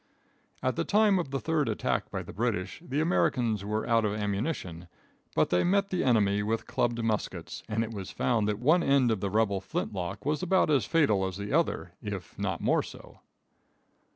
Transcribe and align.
At 0.63 0.77
the 0.77 0.83
time 0.83 1.19
of 1.19 1.29
the 1.29 1.39
third 1.39 1.69
attack 1.69 2.09
by 2.09 2.23
the 2.23 2.33
British, 2.33 2.81
the 2.83 2.99
Americans 2.99 3.63
were 3.63 3.87
out 3.87 4.03
of 4.03 4.13
ammunition, 4.15 4.87
but 5.35 5.51
they 5.51 5.63
met 5.63 5.91
the 5.91 6.03
enemy 6.03 6.41
with 6.41 6.65
clubbed 6.65 7.03
muskets, 7.03 7.61
and 7.69 7.83
it 7.83 7.91
was 7.93 8.09
found 8.09 8.47
that 8.47 8.57
one 8.57 8.81
end 8.81 9.11
of 9.11 9.19
the 9.19 9.29
rebel 9.29 9.61
flint 9.61 9.93
lock 9.93 10.25
was 10.25 10.41
about 10.41 10.71
as 10.71 10.85
fatal 10.87 11.23
as 11.27 11.37
the 11.37 11.53
other, 11.53 11.91
if 12.01 12.35
not 12.39 12.61
more 12.61 12.81
so. 12.81 13.19